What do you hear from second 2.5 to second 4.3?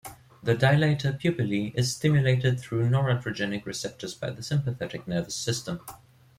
through noradrenergic receptors